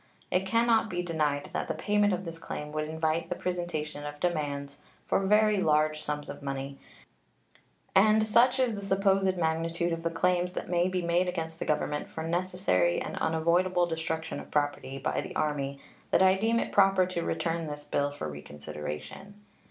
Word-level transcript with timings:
It 0.31 0.47
can 0.47 0.65
not 0.65 0.89
be 0.89 1.03
denied 1.03 1.45
that 1.53 1.67
the 1.67 1.75
payment 1.75 2.11
of 2.11 2.25
this 2.25 2.39
claim 2.39 2.71
would 2.71 2.85
invite 2.89 3.29
the 3.29 3.35
presentation 3.35 4.03
of 4.03 4.19
demands 4.19 4.79
for 5.05 5.19
very 5.27 5.57
large 5.57 6.01
sums 6.01 6.27
of 6.27 6.41
money; 6.41 6.79
and 7.93 8.25
such 8.25 8.59
is 8.59 8.73
the 8.73 8.81
supposed 8.83 9.37
magnitude 9.37 9.93
of 9.93 10.01
the 10.01 10.09
claims 10.09 10.53
that 10.53 10.71
may 10.71 10.87
be 10.87 11.03
made 11.03 11.27
against 11.27 11.59
the 11.59 11.65
Government 11.65 12.09
for 12.09 12.23
necessary 12.23 12.99
and 12.99 13.15
unavoidable 13.17 13.85
destruction 13.85 14.39
of 14.39 14.49
property 14.49 14.97
by 14.97 15.21
the 15.21 15.35
Army 15.35 15.79
that 16.09 16.23
I 16.23 16.33
deem 16.33 16.59
it 16.59 16.71
proper 16.71 17.05
to 17.05 17.21
return 17.21 17.67
this 17.67 17.83
bill 17.83 18.09
for 18.09 18.27
reconsideration. 18.27 19.35